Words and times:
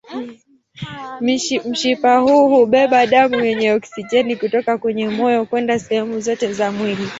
Mshipa 1.65 2.17
huu 2.17 2.49
hubeba 2.49 3.07
damu 3.07 3.45
yenye 3.45 3.71
oksijeni 3.71 4.35
kutoka 4.35 4.77
kwenye 4.77 5.09
moyo 5.09 5.45
kwenda 5.45 5.79
sehemu 5.79 6.19
zote 6.19 6.53
za 6.53 6.71
mwili. 6.71 7.07